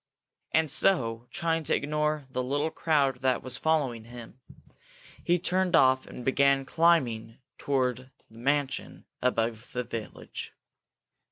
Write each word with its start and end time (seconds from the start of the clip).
And 0.51 0.67
so, 0.67 1.27
trying 1.29 1.63
to 1.65 1.75
ignore 1.75 2.25
the 2.31 2.41
little 2.41 2.71
crowd 2.71 3.21
that 3.21 3.43
was 3.43 3.59
following 3.59 4.05
him, 4.05 4.39
he 5.23 5.37
turned 5.37 5.75
off 5.75 6.07
and 6.07 6.25
began 6.25 6.65
climbing 6.65 7.37
toward 7.59 8.09
the 8.27 8.33
mansion 8.35 9.05
above 9.21 9.73
the 9.73 9.83
village. 9.83 10.55